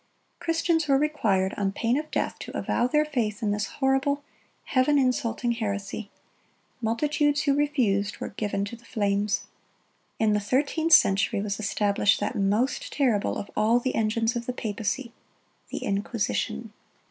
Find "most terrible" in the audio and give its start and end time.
12.35-13.37